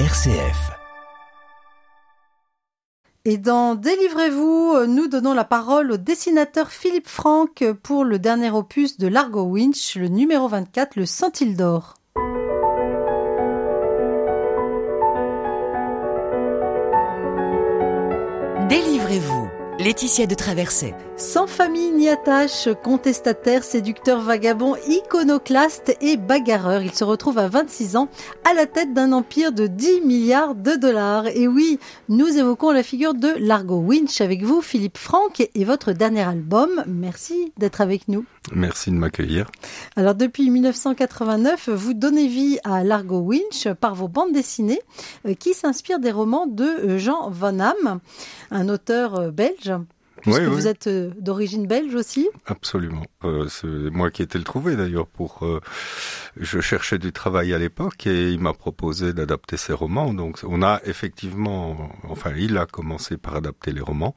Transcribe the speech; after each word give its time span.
RCF. 0.00 0.72
Et 3.24 3.38
dans 3.38 3.76
Délivrez-vous, 3.76 4.86
nous 4.88 5.06
donnons 5.06 5.34
la 5.34 5.44
parole 5.44 5.92
au 5.92 5.96
dessinateur 5.98 6.72
Philippe 6.72 7.06
Franck 7.06 7.64
pour 7.84 8.04
le 8.04 8.18
dernier 8.18 8.50
opus 8.50 8.98
de 8.98 9.06
Largo 9.06 9.42
Winch, 9.42 9.94
le 9.94 10.08
numéro 10.08 10.48
24, 10.48 10.96
le 10.96 11.06
Sentil 11.06 11.56
d'or. 11.56 11.94
Laetitia 19.84 20.26
de 20.26 20.34
Traversée. 20.34 20.94
Sans 21.18 21.46
famille 21.46 21.92
ni 21.92 22.08
attache, 22.08 22.70
contestataire, 22.82 23.62
séducteur, 23.62 24.22
vagabond, 24.22 24.76
iconoclaste 24.88 25.94
et 26.00 26.16
bagarreur, 26.16 26.80
il 26.80 26.94
se 26.94 27.04
retrouve 27.04 27.36
à 27.36 27.48
26 27.48 27.96
ans 27.96 28.08
à 28.50 28.54
la 28.54 28.64
tête 28.64 28.94
d'un 28.94 29.12
empire 29.12 29.52
de 29.52 29.66
10 29.66 30.00
milliards 30.00 30.54
de 30.54 30.72
dollars. 30.72 31.26
Et 31.26 31.46
oui, 31.46 31.78
nous 32.08 32.26
évoquons 32.26 32.70
la 32.70 32.82
figure 32.82 33.12
de 33.12 33.28
Largo 33.38 33.76
Winch 33.76 34.22
avec 34.22 34.42
vous, 34.42 34.62
Philippe 34.62 34.96
Franck, 34.96 35.46
et 35.54 35.64
votre 35.66 35.92
dernier 35.92 36.22
album. 36.22 36.82
Merci 36.86 37.52
d'être 37.58 37.82
avec 37.82 38.08
nous. 38.08 38.24
Merci 38.52 38.90
de 38.90 38.96
m'accueillir. 38.96 39.50
Alors 39.96 40.14
depuis 40.14 40.50
1989, 40.50 41.70
vous 41.70 41.94
donnez 41.94 42.26
vie 42.26 42.58
à 42.64 42.84
Largo 42.84 43.20
Winch 43.20 43.68
par 43.80 43.94
vos 43.94 44.08
bandes 44.08 44.32
dessinées 44.32 44.80
euh, 45.26 45.34
qui 45.34 45.54
s'inspirent 45.54 45.98
des 45.98 46.10
romans 46.10 46.46
de 46.46 46.64
euh, 46.64 46.98
Jean 46.98 47.30
Van 47.30 47.58
Hamme, 47.58 48.00
un 48.50 48.68
auteur 48.68 49.14
euh, 49.18 49.30
belge 49.30 49.73
puisque 50.24 50.40
Oui, 50.40 50.46
oui. 50.46 50.52
vous 50.54 50.66
êtes 50.66 50.88
euh, 50.88 51.10
d'origine 51.20 51.66
belge 51.68 51.94
aussi. 51.94 52.28
Absolument. 52.46 53.04
Euh, 53.24 53.46
c'est 53.48 53.66
moi 53.68 54.10
qui 54.10 54.22
ai 54.22 54.24
été 54.24 54.36
le 54.38 54.44
trouver 54.44 54.74
d'ailleurs 54.76 55.06
pour. 55.06 55.44
euh, 55.44 55.60
je 56.36 56.60
cherchais 56.60 56.98
du 56.98 57.12
travail 57.12 57.54
à 57.54 57.58
l'époque 57.58 58.06
et 58.06 58.30
il 58.30 58.40
m'a 58.40 58.52
proposé 58.52 59.12
d'adapter 59.12 59.56
ses 59.56 59.72
romans. 59.72 60.12
Donc 60.12 60.40
on 60.44 60.62
a 60.62 60.80
effectivement, 60.84 61.90
enfin 62.08 62.32
il 62.36 62.56
a 62.58 62.66
commencé 62.66 63.16
par 63.16 63.36
adapter 63.36 63.72
les 63.72 63.80
romans. 63.80 64.14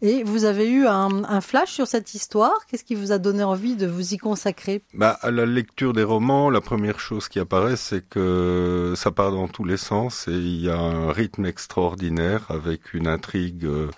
Et 0.00 0.22
vous 0.22 0.44
avez 0.44 0.70
eu 0.70 0.86
un, 0.86 1.24
un 1.24 1.40
flash 1.40 1.72
sur 1.72 1.88
cette 1.88 2.14
histoire? 2.14 2.54
Qu'est-ce 2.68 2.84
qui 2.84 2.94
vous 2.94 3.10
a 3.10 3.18
donné 3.18 3.42
envie 3.42 3.74
de 3.74 3.88
vous 3.88 4.14
y 4.14 4.16
consacrer? 4.16 4.82
Bah 4.94 5.18
à 5.22 5.32
la 5.32 5.44
lecture 5.44 5.92
des 5.92 6.04
romans, 6.04 6.50
la 6.50 6.60
première 6.60 7.00
chose 7.00 7.26
qui 7.26 7.40
apparaît, 7.40 7.74
c'est 7.74 8.08
que 8.08 8.94
ça 8.96 9.10
part 9.10 9.32
dans 9.32 9.48
tous 9.48 9.64
les 9.64 9.76
sens 9.76 10.28
et 10.28 10.32
il 10.32 10.62
y 10.62 10.70
a 10.70 10.78
un 10.78 11.10
rythme 11.10 11.46
extraordinaire 11.46 12.46
avec 12.48 12.94
une 12.94 13.08
intrigue, 13.08 13.64
euh, 13.64 13.90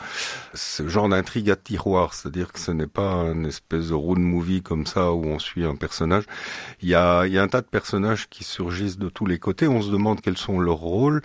ce 0.55 0.89
genre 0.89 1.11
d'intrigue 1.11 1.51
à 1.51 1.57
tiroir, 1.57 2.15
c'est-à-dire 2.15 2.51
que 2.51 2.61
ce 2.61 2.71
n'est 2.71 2.87
pas 2.87 3.13
une 3.35 3.45
espèce 3.45 3.89
de 3.89 3.95
road 3.95 4.21
movie 4.21 4.63
comme 4.63 4.87
ça 4.87 5.13
où 5.13 5.27
on 5.27 5.39
suit 5.39 5.67
un 5.67 5.77
personnage. 5.77 6.25
Il 6.81 6.89
y 6.89 6.95
a, 6.95 7.27
il 7.27 7.35
y 7.35 7.39
a 7.39 7.43
un 7.43 7.49
tas 7.51 7.61
de 7.61 7.67
personnages 7.67 8.29
qui 8.29 8.45
surgissent 8.45 8.99
de 8.99 9.09
tous 9.09 9.27
les 9.27 9.39
côtés. 9.39 9.69
On 9.69 9.83
se 9.83 9.91
demande 9.91 10.21
quels 10.21 10.39
sont 10.39 10.59
leurs 10.59 10.77
rôles 10.77 11.21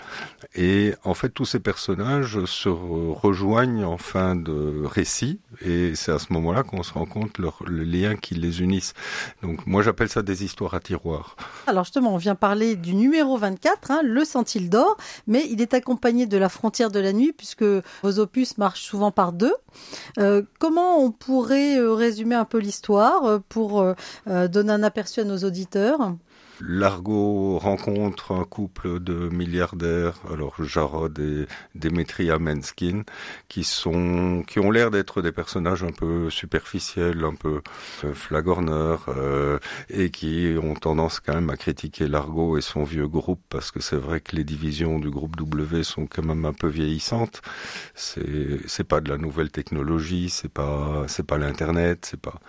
et 0.56 0.94
en 1.04 1.14
fait 1.14 1.30
tous 1.30 1.46
ces 1.46 1.60
personnages 1.60 2.44
se 2.46 2.70
re- 2.70 3.14
rejoignent 3.14 3.86
en 3.86 3.98
fin 3.98 4.36
de 4.36 4.84
récit 4.86 5.40
et 5.62 5.96
c'est 5.96 6.12
à 6.12 6.20
ce 6.20 6.34
moment-là 6.34 6.64
qu'on 6.64 6.84
se 6.84 6.94
rend 6.94 7.06
compte 7.06 7.38
le 7.40 7.84
lien 7.84 8.16
qui 8.16 8.36
les 8.36 8.62
unissent. 8.62 8.94
Donc 9.42 9.66
moi 9.66 9.82
j'appelle 9.84 10.10
ça 10.10 10.22
des 10.22 10.44
histoires 10.44 10.74
à 10.74 10.80
tiroir. 10.80 11.36
Alors 11.68 11.84
justement, 11.86 12.14
on 12.14 12.18
vient 12.18 12.36
parler 12.36 12.76
du 12.76 12.94
numéro 12.96 13.38
24, 13.38 13.92
hein, 13.92 14.02
le 14.04 14.26
Sentil 14.26 14.70
d'or, 14.70 14.98
mais 15.28 15.46
il 15.50 15.62
est 15.62 15.74
accompagné 15.74 16.26
de 16.26 16.38
la 16.38 16.50
frontière 16.50 16.92
de 16.92 17.00
la 17.00 17.14
nuit 17.14 17.34
puisque 17.34 17.64
vos 18.04 18.20
opus 18.20 18.58
marchent 18.58 18.84
souvent 18.84 19.12
par 19.12 19.32
deux. 19.32 19.54
Euh, 20.18 20.42
comment 20.60 21.00
on 21.00 21.12
pourrait 21.12 21.78
euh, 21.78 21.94
résumer 21.94 22.36
un 22.36 22.46
peu 22.46 22.58
l'histoire 22.58 23.26
euh, 23.26 23.40
pour 23.50 23.86
donner 24.28 24.72
un 24.72 24.84
aperçu 24.84 25.20
à 25.20 25.24
nos 25.24 25.38
auditeurs? 25.38 26.15
Largo 26.62 27.58
rencontre 27.58 28.32
un 28.32 28.46
couple 28.46 29.00
de 29.00 29.30
milliardaires, 29.30 30.16
alors 30.32 30.64
Jarod 30.64 31.18
et 31.20 31.48
Demetria 31.76 32.40
Menskin, 32.40 33.04
qui 33.50 33.64
sont, 33.64 34.44
qui 34.48 34.60
ont 34.60 34.72
l'air 34.72 34.92
d'être 34.92 35.22
des 35.22 35.32
personnages 35.32 35.84
un 35.84 35.92
peu 35.92 36.30
superficiels, 36.30 37.24
un 37.24 37.36
peu 37.36 37.62
euh, 38.04 38.14
flagorneurs, 38.14 39.06
euh, 39.10 39.60
et 39.90 40.10
qui 40.12 40.56
ont 40.62 40.76
tendance 40.76 41.20
quand 41.20 41.36
même 41.36 41.50
à 41.50 41.58
critiquer 41.58 42.08
Largo 42.08 42.58
et 42.58 42.62
son 42.62 42.84
vieux 42.84 43.08
groupe, 43.08 43.42
parce 43.50 43.72
que 43.72 43.82
c'est 43.82 43.98
vrai 43.98 44.22
que 44.22 44.36
les 44.36 44.44
divisions 44.44 45.00
du 45.00 45.10
groupe 45.10 45.36
W 45.36 45.84
sont 45.84 46.08
quand 46.08 46.24
même 46.24 46.46
un 46.46 46.54
peu 46.54 46.68
vieillissantes. 46.68 47.42
C'est, 47.96 48.60
c'est 48.68 48.84
pas 48.86 49.02
de 49.02 49.10
la 49.10 49.18
nouvelle 49.18 49.52
technologie, 49.52 50.30
c'est 50.30 50.52
pas, 50.52 51.04
c'est 51.08 51.26
pas 51.26 51.38
l'internet, 51.38 52.06
c'est 52.10 52.20
pas. 52.20 52.40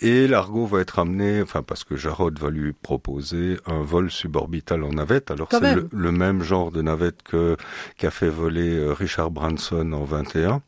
Et 0.00 0.26
Largo 0.26 0.66
va 0.66 0.80
être 0.80 0.98
amené, 0.98 1.42
enfin 1.42 1.62
parce 1.62 1.84
que 1.84 1.96
Jarod 1.96 2.38
va 2.38 2.50
lui 2.50 2.72
proposer 2.72 3.33
un 3.66 3.82
vol 3.82 4.10
suborbital 4.10 4.82
en 4.84 4.90
navette. 4.90 5.30
Alors 5.30 5.48
c'est 5.50 5.74
le, 5.74 5.88
le 5.92 6.12
même 6.12 6.42
genre 6.42 6.70
de 6.70 6.82
navette 6.82 7.22
que 7.22 7.56
qu'a 7.98 8.10
fait 8.10 8.28
voler 8.28 8.76
euh, 8.76 8.92
Richard 8.92 9.30
Branson 9.30 9.92
en 9.92 10.04
21. 10.04 10.62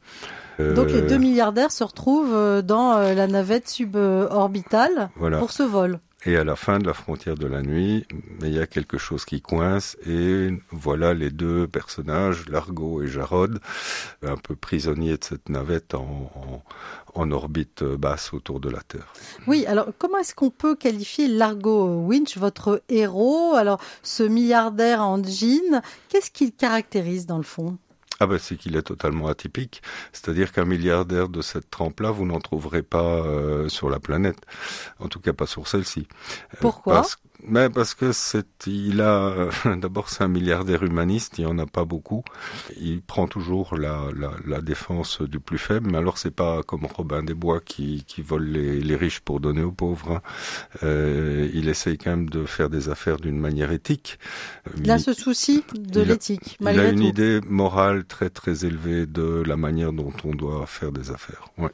Donc 0.59 0.89
les 0.91 1.03
Euh, 1.03 1.09
deux 1.09 1.19
milliardaires 1.19 1.71
se 1.71 1.85
retrouvent 1.85 2.33
euh, 2.35 2.63
dans 2.63 2.97
la 2.99 3.27
navette 3.27 3.69
suborbitale 3.69 5.11
Voilà. 5.17 5.39
pour 5.39 5.53
ce 5.53 5.63
vol. 5.63 6.01
Et 6.27 6.37
à 6.37 6.43
la 6.43 6.57
fin 6.57 6.81
de 6.81 6.87
la 6.87 6.93
frontière 6.93 7.37
de 7.37 7.47
la 7.47 7.63
nuit, 7.63 8.05
il 8.43 8.53
y 8.53 8.59
a 8.59 8.67
quelque 8.67 8.99
chose 8.99 9.25
qui 9.25 9.41
coince 9.41 9.97
et 10.05 10.51
voilà 10.73 11.15
les 11.15 11.31
deux 11.31 11.69
personnages, 11.69 12.49
Largo 12.49 13.01
et 13.01 13.07
Jarod, 13.07 13.61
un 14.25 14.37
peu 14.37 14.57
prisonniers 14.57 15.19
de 15.19 15.23
cette 15.25 15.49
navette 15.49 15.95
en, 15.95 16.65
en, 17.15 17.31
orbite 17.31 17.85
basse 17.85 18.33
autour 18.33 18.59
de 18.59 18.69
la 18.69 18.81
Terre. 18.81 19.13
Oui, 19.47 19.67
alors 19.67 19.87
comment 19.99 20.19
est-ce 20.19 20.35
qu'on 20.35 20.51
peut 20.51 20.75
qualifier 20.75 21.29
Largo 21.29 22.01
Winch, 22.01 22.37
votre 22.39 22.83
héros? 22.89 23.55
Alors 23.55 23.81
ce 24.03 24.25
milliardaire 24.25 25.03
en 25.03 25.23
jean, 25.23 25.81
qu'est-ce 26.09 26.33
qu'il 26.33 26.51
caractérise 26.51 27.27
dans 27.27 27.39
le 27.39 27.45
fond? 27.45 27.79
Ah 28.21 28.27
ben 28.27 28.39
c'est 28.39 28.57
qu'il 28.57 28.77
est 28.77 28.83
totalement 28.83 29.27
atypique, 29.29 29.83
c'est-à-dire 30.13 30.53
qu'un 30.53 30.65
milliardaire 30.65 31.29
de 31.29 31.43
cette 31.43 31.71
trempe-là, 31.71 32.11
vous 32.11 32.25
n'en 32.27 32.41
trouverez 32.41 32.83
pas 32.83 33.03
euh, 33.27 33.69
sur 33.69 33.91
la 33.91 34.01
planète, 34.01 34.39
en 34.99 35.09
tout 35.09 35.21
cas 35.21 35.33
pas 35.35 35.47
sur 35.47 35.69
celle-ci. 35.69 36.09
Euh, 36.55 36.57
Pourquoi? 36.61 36.95
parce, 36.95 37.17
mais 37.49 37.71
parce 37.71 37.95
que 37.95 38.13
c'est, 38.13 38.47
il 38.67 39.01
a, 39.01 39.49
d'abord 39.77 40.09
c'est 40.09 40.25
un 40.25 40.29
milliardaire 40.29 40.83
humaniste, 40.83 41.39
il 41.39 41.43
y 41.43 41.47
en 41.47 41.59
a 41.59 41.67
pas 41.67 41.85
beaucoup. 41.85 42.23
Il 42.81 43.03
prend 43.03 43.27
toujours 43.29 43.77
la, 43.77 44.07
la, 44.17 44.33
la 44.47 44.61
défense 44.61 45.23
du 45.23 45.41
plus 45.41 45.59
faible, 45.59 45.91
mais 45.91 45.99
alors 45.99 46.19
c'est 46.19 46.31
pas 46.31 46.63
comme 46.63 46.85
Robin 46.87 47.23
des 47.23 47.35
Bois 47.35 47.61
qui, 47.61 48.05
qui 48.07 48.23
vole 48.23 48.45
les, 48.47 48.81
les 48.81 48.97
riches 48.97 49.21
pour 49.21 49.41
donner 49.41 49.63
aux 49.63 49.73
pauvres. 49.73 50.13
hein. 50.13 50.23
Euh, 50.83 51.49
il 51.55 51.69
essaye 51.69 51.99
quand 51.99 52.11
même 52.11 52.29
de 52.31 52.45
faire 52.47 52.71
des 52.71 52.89
affaires 52.89 53.19
d'une 53.19 53.39
manière 53.39 53.73
éthique. 53.73 54.19
Il 54.77 54.91
a 54.91 54.99
ce 54.99 55.13
souci 55.13 55.65
de 55.75 56.03
il 56.03 56.11
a- 56.11 56.15
l'éthique, 56.15 56.57
il 56.61 56.79
a 56.79 56.85
malgré 56.85 56.91
une 56.91 57.03
tout. 57.03 57.05
idée 57.05 57.41
morale 57.47 58.05
très 58.07 58.31
très 58.31 58.65
élevée 58.65 59.07
de 59.07 59.43
la 59.47 59.57
manière 59.57 59.93
dont 59.93 60.13
on 60.25 60.35
doit 60.35 60.67
faire 60.67 60.93
des 60.93 61.11
affaires. 61.11 61.49
Ouais. 61.59 61.71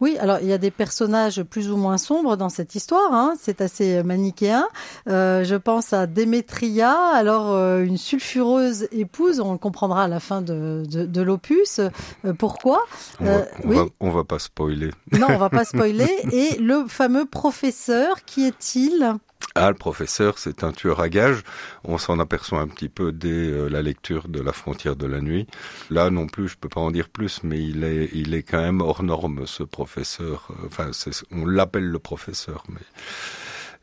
Oui, 0.00 0.16
alors 0.18 0.38
il 0.40 0.48
y 0.48 0.52
a 0.52 0.58
des 0.58 0.70
personnages 0.70 1.42
plus 1.42 1.70
ou 1.70 1.76
moins 1.76 1.98
sombres 1.98 2.36
dans 2.36 2.48
cette 2.48 2.74
histoire, 2.74 3.12
hein, 3.12 3.34
c'est 3.40 3.60
assez 3.60 4.02
manichéen. 4.02 4.66
Euh, 5.08 5.44
je 5.44 5.54
pense 5.56 5.92
à 5.92 6.06
Démétria, 6.06 6.92
alors 7.14 7.50
euh, 7.52 7.82
une 7.82 7.96
sulfureuse 7.96 8.88
épouse, 8.92 9.40
on 9.40 9.52
le 9.52 9.58
comprendra 9.58 10.04
à 10.04 10.08
la 10.08 10.20
fin 10.20 10.42
de, 10.42 10.84
de, 10.90 11.04
de 11.06 11.22
l'opus. 11.22 11.78
Euh, 11.78 12.32
pourquoi 12.38 12.82
On, 13.20 13.24
va, 13.24 13.46
on, 13.64 13.68
oui. 13.68 13.76
va, 13.76 13.84
on 14.00 14.10
va 14.10 14.24
pas 14.24 14.38
spoiler. 14.38 14.90
Non, 15.12 15.26
on 15.30 15.38
va 15.38 15.50
pas 15.50 15.64
spoiler. 15.64 16.10
Et 16.32 16.56
le 16.58 16.86
fameux 16.88 17.26
professeur, 17.26 18.24
qui 18.24 18.46
est-il? 18.46 19.14
Ah, 19.56 19.68
le 19.70 19.76
professeur, 19.76 20.38
c'est 20.38 20.62
un 20.62 20.72
tueur 20.72 21.00
à 21.00 21.08
gages. 21.08 21.42
On 21.84 21.98
s'en 21.98 22.20
aperçoit 22.20 22.60
un 22.60 22.68
petit 22.68 22.88
peu 22.88 23.10
dès 23.10 23.28
euh, 23.28 23.68
la 23.68 23.82
lecture 23.82 24.28
de 24.28 24.40
La 24.40 24.52
frontière 24.52 24.94
de 24.94 25.06
la 25.06 25.20
nuit. 25.20 25.46
Là 25.90 26.10
non 26.10 26.26
plus, 26.26 26.48
je 26.48 26.56
peux 26.56 26.68
pas 26.68 26.80
en 26.80 26.90
dire 26.92 27.08
plus, 27.08 27.42
mais 27.42 27.60
il 27.60 27.82
est, 27.82 28.10
il 28.12 28.34
est 28.34 28.44
quand 28.44 28.60
même 28.60 28.80
hors 28.80 29.02
norme, 29.02 29.46
ce 29.46 29.62
professeur. 29.62 30.48
Euh, 30.50 30.66
Enfin, 30.66 30.90
on 31.32 31.46
l'appelle 31.46 31.86
le 31.86 31.98
professeur, 31.98 32.62
mais 32.68 32.80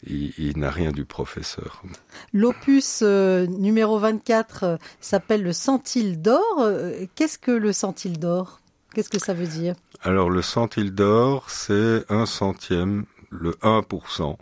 il, 0.05 0.33
il 0.37 0.57
n'a 0.57 0.71
rien 0.71 0.91
du 0.91 1.03
professeur. 1.03 1.83
L'opus 2.31 3.01
euh, 3.01 3.45
numéro 3.47 3.99
24 3.99 4.63
euh, 4.63 4.77
s'appelle 5.01 5.43
le 5.43 5.53
centile 5.53 6.21
d'or. 6.21 6.69
Qu'est-ce 7.15 7.37
que 7.37 7.51
le 7.51 7.73
centile 7.73 8.19
d'or? 8.19 8.61
Qu'est-ce 8.93 9.09
que 9.09 9.19
ça 9.19 9.33
veut 9.33 9.47
dire? 9.47 9.75
Alors, 10.01 10.29
le 10.29 10.41
centile 10.41 10.91
d'or, 10.93 11.49
c'est 11.49 12.05
un 12.09 12.25
centième 12.25 13.05
le 13.29 13.51
1% 13.61 14.37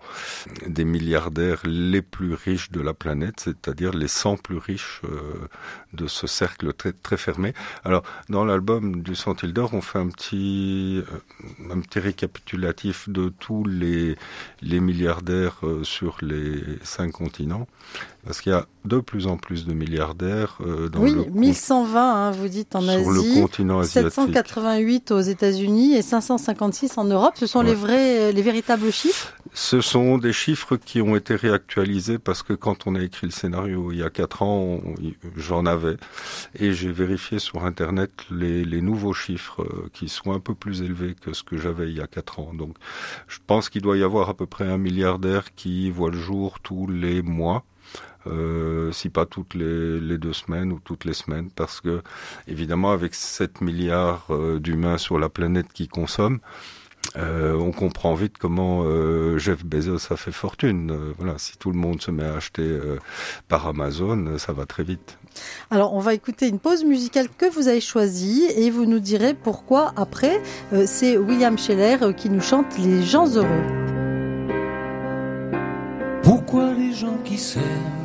des 0.68 0.86
milliardaires 0.86 1.62
les 1.66 2.02
plus 2.02 2.34
riches 2.34 2.72
de 2.72 2.82
la 2.82 2.94
planète, 2.94 3.40
c'est-à-dire 3.40 3.92
les 3.92 4.08
100 4.08 4.38
plus 4.38 4.58
riches 4.58 5.02
euh, 5.06 5.48
de 5.94 6.08
ce 6.08 6.28
cercle 6.28 6.74
très, 6.74 6.92
très 6.92 7.18
fermé. 7.18 7.54
Alors, 7.84 8.04
dans 8.30 8.46
l'album 8.46 9.02
du 9.02 9.16
Centile 9.16 9.54
d'Or, 9.54 9.74
on 9.74 9.82
fait 9.82 10.00
un 10.00 10.08
petit, 10.08 11.04
euh, 11.12 11.72
un 11.72 11.80
petit 11.80 12.00
récapitulatif 12.00 13.10
de 13.10 13.30
tous 13.30 13.66
les, 13.66 14.16
les 14.62 14.80
milliardaires 14.80 15.58
euh, 15.64 15.84
sur 15.84 16.18
les 16.22 16.62
cinq 16.84 17.12
continents, 17.12 17.68
parce 18.26 18.42
qu'il 18.42 18.52
y 18.52 18.56
a 18.56 18.66
de 18.86 19.00
plus 19.00 19.26
en 19.28 19.38
plus 19.38 19.66
de 19.66 19.74
milliardaires 19.74 20.58
euh, 20.62 20.90
dans 20.90 21.00
oui, 21.02 21.14
le, 21.14 21.24
con- 21.24 21.32
1120, 21.34 22.00
hein, 22.28 22.32
vous 22.32 22.48
dites 22.48 22.76
en 22.76 22.82
sur 22.82 22.90
Asie. 22.92 23.36
le 23.36 23.42
continent 23.42 23.80
asiatique. 23.80 24.12
788 24.12 25.12
aux 25.12 25.22
États-Unis 25.22 25.96
et 25.96 26.02
556 26.02 26.98
en 26.98 27.06
Europe. 27.06 27.34
Ce 27.36 27.48
sont 27.48 27.60
Ouais. 27.60 27.66
les 27.66 27.74
vrais, 27.76 28.32
les 28.32 28.42
véritables 28.42 28.92
chiffres? 28.92 29.34
Ce 29.54 29.80
sont 29.82 30.18
des 30.18 30.34
chiffres 30.34 30.76
qui 30.76 31.02
ont 31.02 31.16
été 31.16 31.36
réactualisés 31.36 32.20
parce 32.20 32.44
que 32.44 32.54
quand 32.54 32.88
on 32.88 32.96
a 32.96 33.02
écrit 33.02 33.28
le 33.28 33.32
scénario 33.32 33.92
il 33.92 34.00
y 34.00 34.04
a 34.04 34.10
quatre 34.10 34.42
ans, 34.42 34.82
j'en 35.38 35.66
avais 35.66 35.96
et 36.60 36.74
j'ai 36.74 36.92
vérifié 36.92 37.40
sur 37.40 37.64
internet 37.66 38.12
les, 38.30 38.66
les, 38.66 38.82
nouveaux 38.82 39.14
chiffres 39.14 39.62
euh, 39.64 39.90
qui 39.94 40.10
sont 40.10 40.34
un 40.34 40.40
peu 40.40 40.54
plus 40.56 40.82
élevés 40.82 41.16
que 41.20 41.34
ce 41.34 41.44
que 41.44 41.58
j'avais 41.58 41.90
il 41.90 41.98
y 41.98 42.02
a 42.02 42.08
quatre 42.08 42.40
ans. 42.40 42.52
Donc, 42.54 42.76
je 43.28 43.38
pense 43.48 43.70
qu'il 43.70 43.82
doit 43.82 43.98
y 43.98 44.04
avoir 44.04 44.30
à 44.30 44.34
peu 44.34 44.46
près 44.46 44.66
un 44.70 44.78
milliardaire 44.78 45.56
qui 45.56 45.90
voit 45.90 46.12
le 46.12 46.20
jour 46.20 46.60
tous 46.62 46.88
les 46.88 47.22
mois. 47.22 47.64
Euh, 48.28 48.92
si 48.92 49.10
pas 49.10 49.26
toutes 49.26 49.54
les, 49.54 50.00
les, 50.00 50.18
deux 50.18 50.34
semaines 50.34 50.72
ou 50.72 50.80
toutes 50.84 51.06
les 51.06 51.14
semaines, 51.14 51.50
parce 51.56 51.82
que 51.82 52.02
évidemment 52.48 52.92
avec 52.92 53.14
7 53.14 53.62
milliards 53.62 54.28
euh, 54.30 54.60
d'humains 54.60 54.98
sur 54.98 55.20
la 55.20 55.30
planète 55.30 55.68
qui 55.74 55.88
consomment, 55.88 56.40
euh, 57.18 57.56
on 57.56 57.72
comprend 57.72 58.14
vite 58.14 58.38
comment 58.38 58.82
euh, 58.84 59.38
Jeff 59.38 59.64
Bezos 59.64 60.12
a 60.12 60.18
fait 60.18 60.32
fortune. 60.32 60.92
Euh, 60.92 61.14
voilà, 61.18 61.38
si 61.38 61.58
tout 61.58 61.72
le 61.72 61.78
monde 61.78 62.02
se 62.02 62.12
met 62.12 62.26
à 62.26 62.36
acheter 62.36 62.80
par 63.48 63.68
Amazon, 63.68 64.38
ça 64.38 64.54
va 64.54 64.66
très 64.66 64.84
vite. 64.84 65.18
Alors, 65.72 65.94
on 65.94 66.00
va 66.00 66.14
écouter 66.14 66.48
une 66.48 66.60
pause 66.60 66.84
musicale 66.84 67.28
que 67.38 67.46
vous 67.46 67.68
avez 67.68 67.82
choisie 67.82 68.46
et 68.56 68.70
vous 68.70 68.86
nous 68.86 69.00
direz 69.00 69.34
pourquoi 69.34 69.94
après. 69.96 70.42
C'est 70.86 71.18
William 71.18 71.58
Scheller 71.58 71.98
qui 72.16 72.30
nous 72.30 72.42
chante 72.42 72.78
Les 72.78 73.04
gens 73.04 73.28
heureux. 73.28 73.46
Pourquoi 76.24 76.74
les 76.74 76.94
gens 76.94 77.18
qui 77.24 77.38
s'aiment 77.38 78.05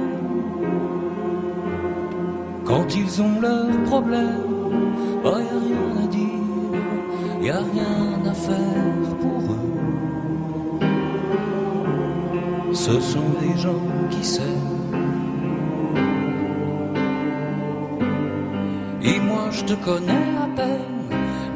Quand 2.71 2.95
ils 2.95 3.21
ont 3.21 3.41
leurs 3.41 3.83
problèmes, 3.83 4.47
il 5.25 5.29
n'y 5.29 5.29
a 5.29 5.59
rien 5.67 6.03
à 6.03 6.07
dire, 6.07 7.41
n'y 7.41 7.49
a 7.49 7.57
rien 7.57 8.31
à 8.31 8.33
faire 8.33 9.15
pour 9.19 9.41
eux. 9.51 9.71
ce 12.73 12.97
sont 13.01 13.29
des 13.41 13.57
gens 13.59 13.83
qui 14.09 14.23
s'aiment. 14.23 14.45
Et 19.03 19.19
moi 19.19 19.49
je 19.51 19.65
te 19.65 19.73
connais 19.73 20.29
à 20.41 20.47
peine, 20.55 21.09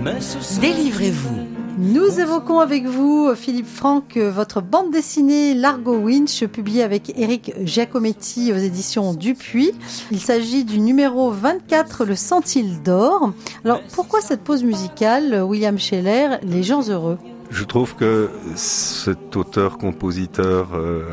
mais 0.04 0.20
ce 0.20 0.60
Délivrez-vous. 0.60 1.45
Nous 1.86 2.20
évoquons 2.20 2.60
avec 2.60 2.88
vous, 2.88 3.36
Philippe 3.36 3.68
Franck, 3.68 4.18
votre 4.18 4.60
bande 4.60 4.90
dessinée 4.90 5.54
Largo 5.54 5.96
Winch, 5.96 6.44
publiée 6.48 6.82
avec 6.82 7.14
Eric 7.16 7.54
Giacometti 7.64 8.52
aux 8.52 8.58
éditions 8.58 9.14
Dupuis. 9.14 9.72
Il 10.10 10.20
s'agit 10.20 10.66
du 10.66 10.80
numéro 10.80 11.30
24, 11.30 12.06
Le 12.06 12.16
Centile 12.16 12.82
d'Or. 12.82 13.34
Alors, 13.64 13.82
pourquoi 13.94 14.22
cette 14.22 14.44
pause 14.44 14.64
musicale, 14.64 15.44
William 15.44 15.78
Scheller, 15.78 16.40
Les 16.42 16.64
gens 16.64 16.90
heureux? 16.90 17.20
Je 17.52 17.64
trouve 17.64 17.96
que 17.96 18.32
cet 18.56 19.36
auteur-compositeur 19.36 20.70
euh, 20.74 21.04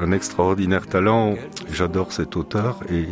a, 0.00 0.04
un 0.04 0.10
extraordinaire 0.10 0.88
talent. 0.88 1.36
J'adore 1.70 2.12
cet 2.12 2.34
auteur 2.34 2.80
et, 2.90 3.06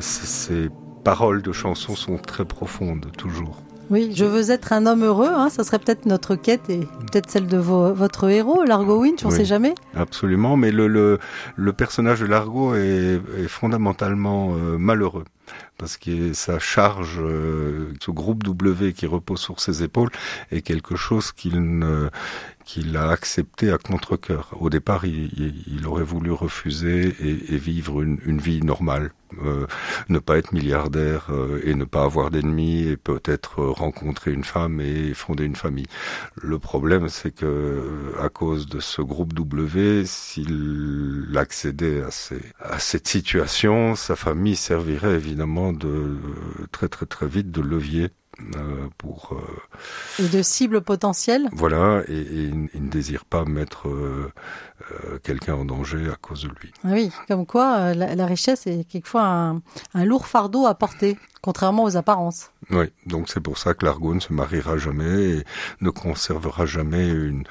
ses 0.00 0.68
paroles 1.04 1.40
de 1.40 1.52
chansons 1.52 1.96
sont 1.96 2.18
très 2.18 2.44
profondes, 2.44 3.06
toujours. 3.16 3.62
Oui, 3.90 4.12
je 4.14 4.24
veux 4.24 4.50
être 4.50 4.72
un 4.72 4.84
homme 4.86 5.04
heureux, 5.04 5.30
hein, 5.32 5.48
ça 5.48 5.62
serait 5.62 5.78
peut-être 5.78 6.06
notre 6.06 6.34
quête 6.34 6.68
et 6.68 6.80
peut-être 6.80 7.30
celle 7.30 7.46
de 7.46 7.56
vos, 7.56 7.92
votre 7.92 8.28
héros, 8.28 8.64
Largo 8.64 9.00
Winch, 9.00 9.24
on 9.24 9.28
ne 9.28 9.34
sait 9.34 9.44
jamais. 9.44 9.74
Absolument, 9.94 10.56
mais 10.56 10.72
le, 10.72 10.88
le, 10.88 11.18
le 11.54 11.72
personnage 11.72 12.20
de 12.20 12.26
Largo 12.26 12.74
est, 12.74 13.20
est 13.38 13.48
fondamentalement 13.48 14.54
euh, 14.54 14.76
malheureux 14.76 15.24
parce 15.78 15.96
que 15.96 16.32
sa 16.32 16.58
charge, 16.58 17.18
euh, 17.20 17.92
ce 18.00 18.10
groupe 18.10 18.42
W 18.44 18.92
qui 18.92 19.06
repose 19.06 19.40
sur 19.40 19.60
ses 19.60 19.82
épaules, 19.82 20.10
est 20.50 20.62
quelque 20.62 20.96
chose 20.96 21.32
qu'il 21.32 22.96
a 22.96 23.10
accepté 23.10 23.70
à 23.70 23.78
contre-cœur. 23.78 24.50
Au 24.58 24.70
départ, 24.70 25.04
il, 25.04 25.86
aurait 25.86 26.04
voulu 26.04 26.32
refuser 26.32 27.14
et, 27.20 27.56
vivre 27.56 28.02
une, 28.02 28.38
vie 28.38 28.60
normale, 28.60 29.12
euh, 29.44 29.66
ne 30.08 30.18
pas 30.18 30.38
être 30.38 30.52
milliardaire 30.52 31.26
euh, 31.30 31.60
et 31.64 31.74
ne 31.74 31.84
pas 31.84 32.04
avoir 32.04 32.30
d'ennemis 32.30 32.88
et 32.88 32.96
peut-être 32.96 33.62
rencontrer 33.64 34.32
une 34.32 34.44
femme 34.44 34.80
et 34.80 35.14
fonder 35.14 35.44
une 35.44 35.56
famille. 35.56 35.86
Le 36.40 36.58
problème, 36.58 37.08
c'est 37.08 37.32
que 37.32 38.14
à 38.20 38.28
cause 38.28 38.66
de 38.66 38.80
ce 38.80 39.02
groupe 39.02 39.34
W, 39.34 40.04
s'il 40.06 41.28
accédait 41.36 42.02
à, 42.02 42.08
à 42.60 42.78
cette 42.78 43.08
situation, 43.08 43.94
sa 43.94 44.16
famille 44.16 44.56
servirait 44.56 45.14
évidemment 45.14 45.35
de 45.36 46.16
très 46.72 46.88
très 46.88 47.06
très 47.06 47.26
vite 47.26 47.50
de 47.50 47.60
levier 47.60 48.10
euh, 48.56 48.88
pour 48.98 49.32
euh, 49.32 50.22
et 50.22 50.28
de 50.28 50.42
cibles 50.42 50.82
potentielles. 50.82 51.48
Voilà, 51.52 52.02
et, 52.06 52.18
et 52.18 52.42
il 52.74 52.84
ne 52.84 52.90
désire 52.90 53.24
pas 53.24 53.44
mettre 53.46 53.88
euh, 53.88 54.30
quelqu'un 55.22 55.54
en 55.54 55.64
danger 55.64 56.10
à 56.10 56.16
cause 56.16 56.42
de 56.42 56.48
lui. 56.60 56.70
Oui, 56.84 57.10
comme 57.28 57.46
quoi 57.46 57.94
la, 57.94 58.14
la, 58.14 58.26
richesse 58.26 58.66
est 58.66 58.86
quelquefois 58.86 59.24
un, 59.24 59.62
un, 59.94 60.04
lourd 60.04 60.26
fardeau 60.26 60.66
à 60.66 60.74
porter, 60.74 61.16
contrairement 61.40 61.84
aux 61.84 61.96
apparences. 61.96 62.50
Oui, 62.70 62.86
donc 63.06 63.30
c'est 63.30 63.40
pour 63.40 63.56
ça 63.56 63.72
que 63.72 63.86
l'Argo 63.86 64.14
ne 64.14 64.20
se 64.20 64.34
mariera 64.34 64.76
jamais 64.76 65.30
et 65.30 65.44
ne 65.80 65.90
conservera 65.90 66.66
jamais 66.66 67.08
une 67.08 67.44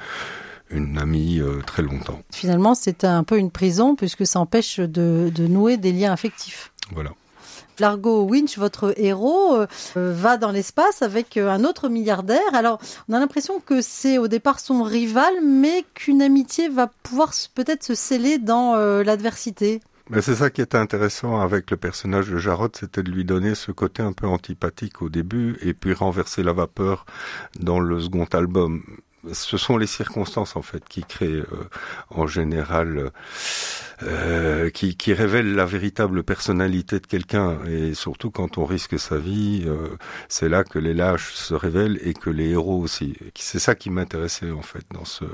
une 0.70 0.98
amie 0.98 1.40
euh, 1.40 1.60
très 1.62 1.82
longtemps. 1.82 2.20
Finalement, 2.30 2.74
c'est 2.74 3.04
un 3.04 3.24
peu 3.24 3.38
une 3.38 3.50
prison 3.50 3.94
puisque 3.94 4.26
ça 4.26 4.40
empêche 4.40 4.80
de, 4.80 5.30
de 5.34 5.46
nouer 5.46 5.76
des 5.76 5.92
liens 5.92 6.12
affectifs. 6.12 6.72
Voilà. 6.92 7.12
Largo 7.80 8.24
Winch, 8.24 8.58
votre 8.58 8.94
héros, 8.96 9.56
euh, 9.56 9.66
va 9.94 10.36
dans 10.36 10.50
l'espace 10.50 11.02
avec 11.02 11.36
euh, 11.36 11.50
un 11.50 11.64
autre 11.64 11.88
milliardaire. 11.88 12.40
Alors, 12.52 12.78
on 13.08 13.14
a 13.14 13.18
l'impression 13.18 13.60
que 13.60 13.80
c'est 13.80 14.18
au 14.18 14.28
départ 14.28 14.60
son 14.60 14.82
rival, 14.82 15.34
mais 15.44 15.84
qu'une 15.94 16.22
amitié 16.22 16.68
va 16.68 16.88
pouvoir 17.02 17.32
peut-être 17.54 17.84
se 17.84 17.94
sceller 17.94 18.38
dans 18.38 18.74
euh, 18.74 19.02
l'adversité. 19.02 19.80
Mais 20.08 20.22
c'est 20.22 20.36
ça 20.36 20.50
qui 20.50 20.60
était 20.60 20.78
intéressant 20.78 21.40
avec 21.40 21.70
le 21.72 21.76
personnage 21.76 22.30
de 22.30 22.38
Jarod, 22.38 22.76
c'était 22.76 23.02
de 23.02 23.10
lui 23.10 23.24
donner 23.24 23.56
ce 23.56 23.72
côté 23.72 24.02
un 24.02 24.12
peu 24.12 24.28
antipathique 24.28 25.02
au 25.02 25.08
début 25.08 25.56
et 25.62 25.74
puis 25.74 25.94
renverser 25.94 26.44
la 26.44 26.52
vapeur 26.52 27.06
dans 27.58 27.80
le 27.80 27.98
second 27.98 28.28
album 28.32 28.82
ce 29.32 29.56
sont 29.56 29.76
les 29.76 29.86
circonstances 29.86 30.56
en 30.56 30.62
fait 30.62 30.86
qui 30.88 31.02
créent 31.02 31.26
euh, 31.26 31.68
en 32.10 32.26
général, 32.26 33.10
euh, 34.02 34.70
qui, 34.70 34.96
qui, 34.96 35.12
révèlent 35.12 35.54
la 35.54 35.66
véritable 35.66 36.22
personnalité 36.22 37.00
de 37.00 37.06
quelqu'un. 37.06 37.58
Et 37.66 37.94
surtout 37.94 38.30
quand 38.30 38.58
on 38.58 38.64
risque 38.64 38.98
sa 38.98 39.18
vie, 39.18 39.64
euh, 39.66 39.96
c'est 40.28 40.48
là 40.48 40.64
que 40.64 40.78
les 40.78 40.94
lâches 40.94 41.32
se 41.34 41.54
révèlent 41.54 41.98
et 42.02 42.14
que 42.14 42.30
les 42.30 42.50
héros 42.50 42.80
aussi. 42.80 43.16
C'est 43.34 43.58
ça 43.58 43.74
qui 43.74 43.90
m'intéressait 43.90 44.50
en 44.50 44.62
fait 44.62 44.84
dans 44.92 45.04
ce 45.04 45.24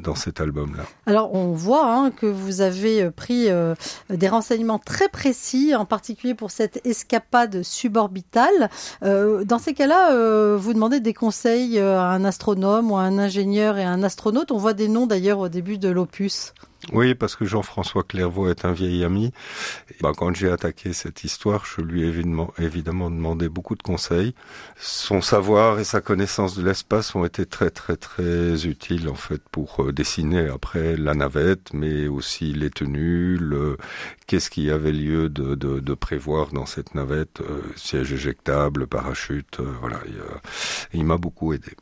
dans 0.00 0.14
cet 0.14 0.40
album-là. 0.40 0.84
Alors 1.06 1.34
on 1.34 1.52
voit 1.52 1.92
hein, 1.92 2.10
que 2.10 2.26
vous 2.26 2.60
avez 2.60 3.02
euh, 3.02 3.10
pris 3.10 3.48
euh, 3.48 3.74
des 4.10 4.28
renseignements 4.28 4.78
très 4.78 5.08
précis, 5.08 5.74
en 5.74 5.84
particulier 5.84 6.34
pour 6.34 6.50
cette 6.50 6.84
escapade 6.86 7.62
suborbitale. 7.62 8.70
Euh, 9.02 9.44
dans 9.44 9.58
ces 9.58 9.74
cas-là, 9.74 10.56
vous 10.56 10.74
demandez 10.74 11.00
des 11.00 11.14
conseils 11.14 11.78
à 11.78 12.02
un 12.02 12.24
astronome 12.24 12.90
ou 12.90 12.96
à 12.96 13.02
un 13.02 13.18
ingénieur 13.18 13.78
et 13.78 13.84
à 13.84 13.90
un 13.90 14.02
astronaute. 14.02 14.50
On 14.52 14.58
voit 14.58 14.74
des 14.74 14.88
noms 14.88 15.06
d'ailleurs 15.06 15.38
au 15.38 15.48
début 15.48 15.78
de 15.78 15.88
l'opus. 15.88 16.52
Oui, 16.92 17.14
parce 17.14 17.34
que 17.34 17.44
Jean-François 17.44 18.02
Clairvaux 18.02 18.48
est 18.48 18.64
un 18.64 18.72
vieil 18.72 19.04
ami. 19.04 19.32
Ben, 20.02 20.12
quand 20.12 20.34
j'ai 20.34 20.50
attaqué 20.50 20.92
cette 20.92 21.24
histoire, 21.24 21.64
je 21.64 21.80
lui 21.80 22.02
ai 22.02 22.12
évidemment, 22.58 23.10
demandé 23.10 23.48
beaucoup 23.48 23.74
de 23.74 23.82
conseils. 23.82 24.34
Son 24.78 25.20
savoir 25.20 25.78
et 25.78 25.84
sa 25.84 26.00
connaissance 26.00 26.56
de 26.56 26.64
l'espace 26.64 27.14
ont 27.14 27.24
été 27.24 27.46
très 27.46 27.70
très 27.70 27.96
très 27.96 28.66
utiles 28.66 29.08
en 29.08 29.14
fait 29.14 29.42
pour 29.50 29.82
euh, 29.82 29.92
dessiner 29.92 30.48
après 30.48 30.96
la 30.96 31.14
navette, 31.14 31.72
mais 31.72 32.06
aussi 32.06 32.52
les 32.52 32.70
tenues, 32.70 33.38
qu'est-ce 34.26 34.50
qui 34.50 34.70
avait 34.70 34.92
lieu 34.92 35.28
de, 35.28 35.94
prévoir 35.94 36.48
dans 36.48 36.66
cette 36.66 36.94
navette, 36.94 37.40
euh, 37.40 37.62
siège 37.76 38.12
éjectable, 38.12 38.86
parachute, 38.86 39.60
euh, 39.60 39.72
voilà. 39.80 40.00
Il, 40.06 41.00
il 41.00 41.04
m'a 41.04 41.16
beaucoup 41.16 41.52
aidé. 41.52 41.72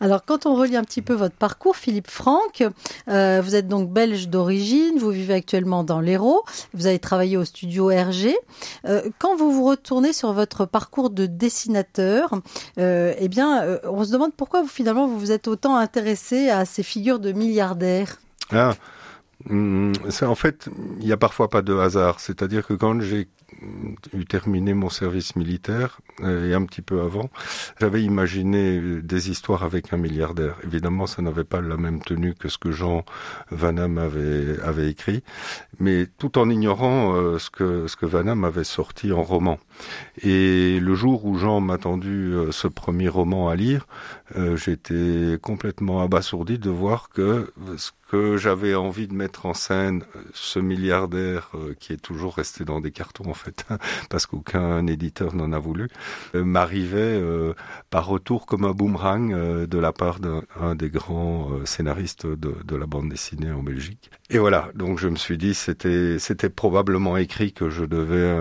Alors, 0.00 0.24
quand 0.24 0.46
on 0.46 0.54
relit 0.54 0.76
un 0.76 0.84
petit 0.84 1.02
peu 1.02 1.14
votre 1.14 1.34
parcours, 1.34 1.76
Philippe 1.76 2.10
Franck, 2.10 2.62
euh, 3.08 3.40
vous 3.42 3.54
êtes 3.54 3.68
donc 3.68 3.90
belge 3.90 4.28
d'origine, 4.28 4.98
vous 4.98 5.10
vivez 5.10 5.34
actuellement 5.34 5.82
dans 5.82 6.00
l'Hérault, 6.00 6.44
vous 6.74 6.86
avez 6.86 6.98
travaillé 6.98 7.36
au 7.36 7.44
studio 7.44 7.88
RG. 7.88 8.36
Euh, 8.84 9.02
quand 9.18 9.36
vous 9.36 9.50
vous 9.52 9.64
retournez 9.64 10.12
sur 10.12 10.32
votre 10.32 10.66
parcours 10.66 11.10
de 11.10 11.26
dessinateur, 11.26 12.34
euh, 12.78 13.14
eh 13.18 13.28
bien, 13.28 13.78
on 13.84 14.04
se 14.04 14.12
demande 14.12 14.32
pourquoi 14.34 14.62
vous, 14.62 14.68
finalement 14.68 15.06
vous 15.06 15.18
vous 15.18 15.32
êtes 15.32 15.48
autant 15.48 15.76
intéressé 15.76 16.48
à 16.48 16.64
ces 16.64 16.82
figures 16.82 17.18
de 17.18 17.32
milliardaires. 17.32 18.18
Ah, 18.52 18.74
hum, 19.50 19.92
en 20.22 20.34
fait, 20.34 20.68
il 21.00 21.06
n'y 21.06 21.12
a 21.12 21.16
parfois 21.16 21.48
pas 21.48 21.62
de 21.62 21.76
hasard. 21.76 22.20
C'est-à-dire 22.20 22.66
que 22.66 22.74
quand 22.74 23.00
j'ai 23.00 23.28
eu 24.12 24.24
terminé 24.24 24.74
mon 24.74 24.88
service 24.88 25.36
militaire 25.36 26.00
euh, 26.20 26.50
et 26.50 26.54
un 26.54 26.64
petit 26.64 26.82
peu 26.82 27.00
avant, 27.00 27.30
j'avais 27.80 28.02
imaginé 28.02 29.00
des 29.02 29.30
histoires 29.30 29.62
avec 29.62 29.92
un 29.92 29.96
milliardaire. 29.96 30.56
Évidemment, 30.64 31.06
ça 31.06 31.22
n'avait 31.22 31.44
pas 31.44 31.60
la 31.60 31.76
même 31.76 32.00
tenue 32.00 32.34
que 32.34 32.48
ce 32.48 32.58
que 32.58 32.70
Jean 32.70 33.04
Van 33.50 33.76
avait, 33.96 34.60
avait 34.62 34.90
écrit, 34.90 35.22
mais 35.78 36.06
tout 36.18 36.38
en 36.38 36.50
ignorant 36.50 37.14
euh, 37.14 37.38
ce 37.38 37.50
que 37.50 37.86
ce 37.86 37.96
que 37.96 38.06
Van 38.06 38.42
avait 38.42 38.64
sorti 38.64 39.12
en 39.12 39.22
roman. 39.22 39.58
Et 40.22 40.80
le 40.80 40.94
jour 40.94 41.24
où 41.24 41.38
Jean 41.38 41.60
m'a 41.60 41.78
tendu 41.78 42.32
euh, 42.32 42.52
ce 42.52 42.68
premier 42.68 43.08
roman 43.08 43.48
à 43.48 43.56
lire, 43.56 43.86
j'étais 44.56 45.38
complètement 45.40 46.02
abasourdi 46.02 46.58
de 46.58 46.68
voir 46.68 47.08
que 47.08 47.50
ce 47.78 47.92
que 48.08 48.36
j'avais 48.36 48.74
envie 48.74 49.06
de 49.06 49.14
mettre 49.14 49.46
en 49.46 49.54
scène, 49.54 50.04
ce 50.32 50.58
milliardaire 50.58 51.50
qui 51.78 51.92
est 51.92 52.02
toujours 52.02 52.34
resté 52.34 52.64
dans 52.64 52.80
des 52.80 52.90
cartons 52.90 53.28
en 53.28 53.34
fait, 53.34 53.66
parce 54.10 54.26
qu'aucun 54.26 54.86
éditeur 54.86 55.34
n'en 55.34 55.52
a 55.52 55.58
voulu, 55.58 55.88
euh, 56.34 56.44
m'arrivait 56.44 56.98
euh, 56.98 57.54
par 57.90 58.06
retour 58.06 58.46
comme 58.46 58.64
un 58.64 58.72
boomerang 58.72 59.32
euh, 59.32 59.66
de 59.66 59.78
la 59.78 59.92
part 59.92 60.18
d'un 60.20 60.74
des 60.74 60.90
grands 60.90 61.50
scénaristes 61.64 62.26
de, 62.26 62.54
de, 62.64 62.76
la 62.76 62.86
bande 62.86 63.08
dessinée 63.08 63.50
en 63.50 63.62
Belgique. 63.62 64.10
Et 64.30 64.38
voilà, 64.38 64.68
donc 64.74 64.98
je 64.98 65.08
me 65.08 65.16
suis 65.16 65.38
dit 65.38 65.54
c'était 65.54 66.18
c'était 66.18 66.48
probablement 66.50 67.16
écrit 67.16 67.52
que 67.52 67.70
je 67.70 67.84
devais 67.84 68.36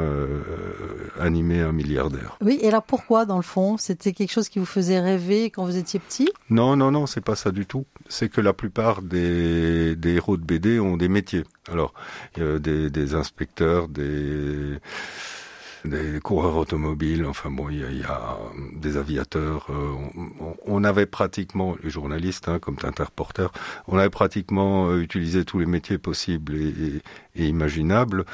animer 1.19 1.61
un 1.61 1.71
milliardaire. 1.71 2.37
Oui, 2.41 2.59
et 2.61 2.71
là 2.71 2.81
pourquoi 2.81 3.25
dans 3.25 3.37
le 3.37 3.43
fond? 3.43 3.77
C'était 3.77 4.13
quelque 4.13 4.31
chose 4.31 4.49
qui 4.49 4.59
vous 4.59 4.65
faisait 4.65 4.99
rêver 4.99 5.49
quand 5.49 5.65
vous 5.65 5.77
étiez 5.77 5.99
petit? 5.99 6.29
Non, 6.49 6.75
non, 6.75 6.91
non, 6.91 7.05
c'est 7.05 7.21
pas 7.21 7.35
ça 7.35 7.51
du 7.51 7.65
tout. 7.65 7.85
C'est 8.09 8.29
que 8.29 8.41
la 8.41 8.53
plupart 8.53 9.01
des, 9.01 9.56
des 9.95 10.15
héros 10.15 10.37
de 10.37 10.43
BD 10.43 10.79
ont 10.79 10.97
des 10.97 11.09
métiers. 11.09 11.43
Alors, 11.71 11.93
il 12.35 12.43
y 12.43 12.45
a 12.45 12.59
des, 12.59 12.89
des 12.89 13.15
inspecteurs, 13.15 13.87
des 13.87 14.79
des 15.87 16.19
coureurs 16.19 16.57
automobiles, 16.57 17.25
enfin 17.25 17.49
bon, 17.49 17.69
il 17.69 17.79
y 17.79 18.03
a, 18.03 18.37
des 18.73 18.97
aviateurs. 18.97 19.67
Euh, 19.69 19.93
on, 20.65 20.83
avait 20.83 21.05
pratiquement, 21.05 21.75
les 21.83 21.89
journalistes, 21.89 22.47
hein, 22.47 22.59
comme 22.59 22.75
Tintin 22.77 23.05
on 23.87 23.97
avait 23.97 24.09
pratiquement 24.09 24.89
euh, 24.89 25.01
utilisé 25.01 25.45
tous 25.45 25.59
les 25.59 25.65
métiers 25.65 25.97
possibles 25.97 26.55
et, 26.55 27.01
et, 27.35 27.47
imaginables. 27.47 28.25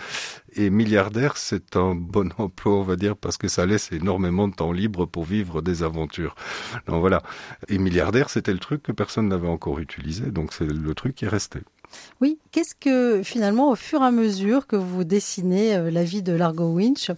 Et 0.56 0.70
milliardaire, 0.70 1.38
c'est 1.38 1.76
un 1.76 1.96
bon 1.96 2.32
emploi, 2.38 2.74
on 2.74 2.84
va 2.84 2.96
dire, 2.96 3.16
parce 3.16 3.38
que 3.38 3.48
ça 3.48 3.66
laisse 3.66 3.92
énormément 3.92 4.48
de 4.48 4.56
temps 4.56 4.72
libre 4.72 5.06
pour 5.06 5.24
vivre 5.24 5.62
des 5.62 5.84
aventures. 5.84 6.36
Donc 6.88 7.00
voilà. 7.00 7.22
Et 7.70 7.78
milliardaire, 7.78 8.30
c'était 8.30 8.54
le 8.54 8.60
truc 8.60 8.84
que 8.84 8.92
personne 8.92 9.28
n'avait 9.28 9.48
encore 9.48 9.80
utilisé, 9.80 10.32
donc 10.32 10.54
c'est 10.54 10.66
le 10.72 10.96
truc 10.96 11.16
qui 11.16 11.26
est 11.26 11.30
resté. 11.30 11.60
Oui, 12.22 12.40
qu'est-ce 12.52 12.76
que 12.76 13.22
finalement, 13.24 13.70
au 13.70 13.76
fur 13.76 14.02
et 14.02 14.06
à 14.06 14.12
mesure 14.12 14.68
que 14.68 14.76
vous 14.76 15.04
dessinez 15.04 15.76
euh, 15.76 15.92
la 15.92 16.04
vie 16.04 16.22
de 16.22 16.34
Largo 16.34 16.66
Winch, 16.74 17.12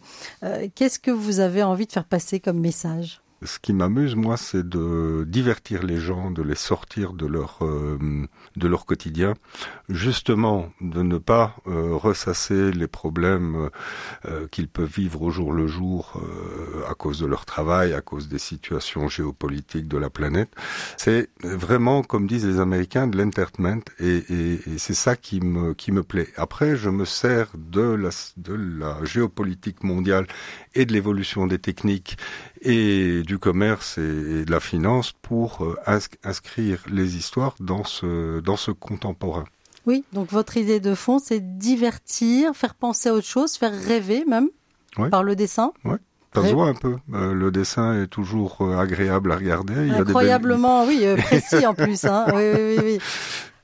euh, 0.44 0.68
qu'est-ce 0.76 1.00
que 1.00 1.12
vous 1.12 1.40
avez 1.40 1.64
envie 1.64 1.86
de 1.86 1.92
faire 1.92 2.06
passer 2.06 2.40
comme 2.40 2.60
message? 2.60 3.22
Ce 3.44 3.60
qui 3.60 3.74
m'amuse, 3.74 4.16
moi, 4.16 4.38
c'est 4.38 4.68
de 4.68 5.26
divertir 5.28 5.84
les 5.84 5.98
gens, 5.98 6.32
de 6.32 6.42
les 6.42 6.56
sortir 6.56 7.14
de 7.14 7.26
leur 7.26 7.60
euh, 7.62 7.98
de 8.56 8.68
leur 8.68 8.86
quotidien, 8.86 9.34
justement 9.90 10.72
de 10.80 11.02
ne 11.02 11.18
pas 11.18 11.56
euh, 11.68 11.96
ressasser 11.96 12.72
les 12.72 12.88
problèmes 12.88 13.70
euh, 14.26 14.48
qu'ils 14.48 14.70
peuvent 14.70 14.92
vivre 14.92 15.22
au 15.22 15.32
jour 15.32 15.52
le 15.52 15.68
jour 15.68 16.22
à 16.90 16.94
cause 16.94 17.20
de 17.20 17.26
leur 17.26 17.46
travail, 17.46 17.94
à 17.94 18.02
cause 18.02 18.28
des 18.28 18.40
situations 18.40 19.08
géopolitiques 19.08 19.88
de 19.88 19.98
la 19.98 20.10
planète. 20.10 20.50
C'est 20.98 21.30
vraiment, 21.44 22.04
comme 22.04 22.28
disent 22.28 22.46
les 22.46 22.60
Américains, 22.60 23.08
de 23.08 23.18
l'entertainment, 23.18 23.82
et, 24.00 24.24
et, 24.30 24.54
et 24.54 24.78
c'est 24.78 24.94
ça 24.94 25.16
qui 25.16 25.42
me 25.42 25.74
qui 25.74 25.92
me 25.92 26.04
plaît. 26.04 26.30
Après, 26.38 26.76
je 26.76 26.90
me 26.90 27.06
sers 27.06 27.48
de 27.58 27.82
la 27.82 28.10
de 28.38 28.54
la 28.54 29.04
géopolitique 29.04 29.84
mondiale 29.84 30.28
et 30.74 30.86
de 30.86 30.94
l'évolution 30.94 31.48
des 31.48 31.60
techniques 31.60 32.18
et 32.66 33.24
du 33.24 33.38
commerce 33.38 33.98
et, 33.98 34.46
de 34.46 34.52
la 34.52 34.60
finance 34.60 35.14
pour 35.22 35.64
euh, 35.64 35.76
inscrire 36.24 36.84
les 36.92 37.16
histoires 37.16 37.56
dans 37.60 37.84
ce, 37.84 38.40
dans 38.42 38.58
ce 38.58 38.72
contemporain. 38.72 39.46
Oui, 39.86 40.04
donc 40.14 40.32
votre 40.32 40.58
idée 40.58 40.80
de 40.80 40.96
fond, 40.96 41.20
c'est 41.20 41.58
divertir, 41.58 42.56
faire 42.56 42.74
penser 42.74 43.10
à 43.10 43.14
autre 43.14 43.28
chose, 43.28 43.56
faire 43.56 43.74
rêver 43.74 44.26
même 44.28 44.50
par 45.12 45.24
le 45.24 45.36
dessin. 45.36 45.72
Oui. 45.84 45.96
Ça 46.34 46.46
se 46.46 46.54
voit 46.54 46.68
un 46.68 46.74
peu. 46.74 46.98
Euh, 47.14 47.34
le 47.34 47.50
dessin 47.50 48.02
est 48.02 48.08
toujours 48.08 48.58
euh, 48.60 48.78
agréable 48.78 49.32
à 49.32 49.38
regarder. 49.38 49.90
Incroyablement, 49.92 50.86
oui, 50.86 51.06
précis 51.18 51.66
en 51.66 51.74
plus. 51.74 52.04
Hein. 52.04 52.26
Oui, 52.34 52.44
oui, 52.54 52.60
oui, 52.60 52.84
oui, 52.84 53.00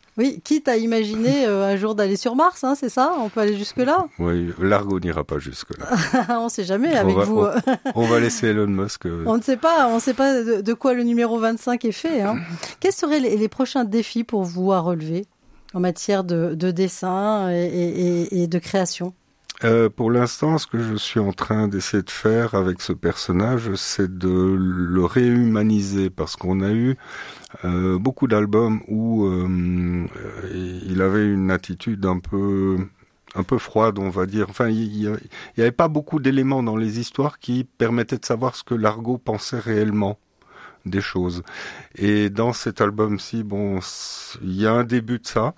quitte 0.44 0.68
à 0.68 0.78
imaginer 0.78 1.46
euh, 1.46 1.74
un 1.74 1.75
jour 1.75 1.96
d'aller 1.96 2.16
sur 2.16 2.36
Mars, 2.36 2.63
hein, 2.63 2.75
c'est 2.75 2.90
ça? 2.90 3.13
On 3.20 3.30
peut 3.30 3.40
aller 3.40 3.58
jusque-là? 3.58 4.08
Oui, 4.20 4.50
l'argot 4.60 5.00
n'ira 5.00 5.24
pas 5.24 5.40
jusque-là. 5.40 5.86
on 6.40 6.46
ne 6.46 6.50
sait 6.50 6.63
jamais 6.63 6.94
avec 6.96 7.16
vous. 7.16 7.44
On, 7.96 8.06
va 8.06 8.20
laisser 8.20 8.48
Elon 8.48 8.68
Musk. 8.68 9.06
Euh, 9.06 9.24
on 9.25 9.38
ne 9.38 9.42
sait 9.42 9.58
pas, 9.58 9.88
on 9.88 10.00
sait 10.00 10.13
pas 10.13 10.42
de, 10.44 10.74
quoi 10.74 10.94
le 10.94 11.04
numéro 11.04 11.40
25 11.40 11.86
est 11.86 11.92
fait. 11.92 12.22
Hein. 12.22 12.38
Quels 12.80 12.94
seraient 12.94 13.20
les, 13.20 13.48
prochains 13.50 13.84
défis 13.84 14.24
pour 14.24 14.44
vous 14.44 14.72
à 14.72 14.80
relever 14.80 15.25
en 15.74 15.80
matière 15.80 16.24
de, 16.24 16.54
dessin 16.72 17.50
et 17.51 18.48
de 18.48 18.60
création? 18.60 19.13
Euh, 19.63 19.89
pour 19.89 20.10
l'instant, 20.10 20.58
ce 20.58 20.65
que 20.65 20.80
je 20.80 20.96
suis 20.96 21.20
en 21.20 21.34
train 21.34 21.68
d'essayer 21.68 22.01
de 22.01 22.10
faire 22.10 22.56
avec 22.56 22.82
ce 22.82 22.94
personnage, 22.94 23.74
c'est 23.75 24.18
de 24.18 24.56
le 24.58 25.06
réhumaniser 25.06 26.10
parce 26.10 26.36
qu'on 26.36 26.62
a 26.62 26.72
eu 26.72 26.98
euh, 27.65 28.00
beaucoup 28.00 28.27
d'albums 28.27 28.82
où 28.88 29.25
euh, 29.25 30.08
il 30.53 31.01
avait 31.01 31.25
une 31.25 31.51
attitude 31.51 32.06
un 32.06 32.20
peu 32.20 32.77
un 33.36 33.44
peu 33.44 33.58
froide, 33.58 33.98
on 34.00 34.10
va 34.10 34.25
dire. 34.25 34.48
Enfin, 34.50 34.68
il 34.70 35.00
n'y 35.00 35.63
avait 35.63 35.72
pas 35.72 35.88
beaucoup 35.88 36.20
d'éléments 36.20 36.63
dans 36.63 36.75
les 36.75 37.00
histoires 37.00 37.39
qui 37.39 37.63
permettaient 37.63 38.18
de 38.18 38.25
savoir 38.25 38.56
ce 38.56 38.63
que 38.63 38.75
l'argot 38.75 39.18
pensait 39.18 39.60
réellement 39.60 40.18
des 40.86 41.01
choses. 41.01 41.44
Et 41.96 42.30
dans 42.30 42.53
cet 42.53 42.82
album-ci, 42.82 43.44
bon, 43.44 43.80
il 44.41 44.60
y 44.60 44.68
a 44.68 44.74
un 44.74 44.84
début 44.84 45.20
de 45.20 45.27
ça, 45.27 45.53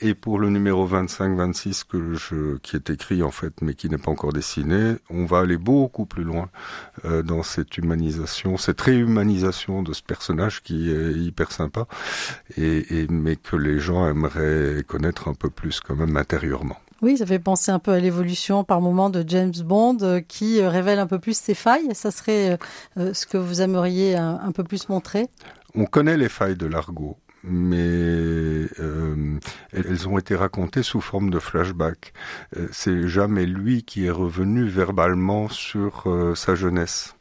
et 0.00 0.14
pour 0.14 0.38
le 0.38 0.48
numéro 0.50 0.86
25-26 0.86 1.84
que 1.84 2.14
je, 2.14 2.56
qui 2.58 2.76
est 2.76 2.90
écrit 2.90 3.22
en 3.22 3.30
fait, 3.30 3.52
mais 3.62 3.74
qui 3.74 3.88
n'est 3.88 3.98
pas 3.98 4.10
encore 4.10 4.32
dessiné, 4.32 4.96
on 5.10 5.24
va 5.24 5.40
aller 5.40 5.56
beaucoup 5.56 6.06
plus 6.06 6.24
loin 6.24 6.48
euh, 7.04 7.22
dans 7.22 7.42
cette 7.42 7.76
humanisation, 7.78 8.56
cette 8.56 8.80
réhumanisation 8.80 9.82
de 9.82 9.92
ce 9.92 10.02
personnage 10.02 10.62
qui 10.62 10.90
est 10.90 11.12
hyper 11.12 11.50
sympa, 11.50 11.86
et, 12.56 13.00
et, 13.00 13.06
mais 13.08 13.36
que 13.36 13.56
les 13.56 13.80
gens 13.80 14.08
aimeraient 14.08 14.84
connaître 14.86 15.28
un 15.28 15.34
peu 15.34 15.50
plus 15.50 15.80
quand 15.80 15.96
même 15.96 16.16
intérieurement. 16.16 16.76
Oui, 17.00 17.16
ça 17.16 17.26
fait 17.26 17.38
penser 17.38 17.70
un 17.70 17.78
peu 17.78 17.92
à 17.92 18.00
l'évolution 18.00 18.64
par 18.64 18.80
moment 18.80 19.08
de 19.08 19.24
James 19.26 19.54
Bond 19.64 19.98
euh, 20.02 20.20
qui 20.20 20.60
euh, 20.60 20.68
révèle 20.68 20.98
un 20.98 21.06
peu 21.06 21.18
plus 21.18 21.36
ses 21.36 21.54
failles. 21.54 21.88
Ça 21.94 22.10
serait 22.10 22.58
ce 22.96 23.26
que 23.26 23.38
vous 23.38 23.60
aimeriez 23.60 24.16
un 24.16 24.52
peu 24.52 24.64
plus 24.64 24.88
montrer 24.88 25.28
On 25.74 25.84
connaît 25.84 26.16
les 26.16 26.28
failles 26.28 26.56
de 26.56 26.66
l'argot 26.66 27.16
mais 27.44 28.66
euh, 28.80 29.38
elles 29.72 30.08
ont 30.08 30.18
été 30.18 30.34
racontées 30.34 30.82
sous 30.82 31.00
forme 31.00 31.30
de 31.30 31.38
flashback. 31.38 32.12
Euh, 32.56 32.68
c'est 32.72 33.08
jamais 33.08 33.46
lui 33.46 33.82
qui 33.82 34.06
est 34.06 34.10
revenu 34.10 34.64
verbalement 34.64 35.48
sur 35.48 36.04
euh, 36.06 36.34
sa 36.34 36.54
jeunesse. 36.54 37.14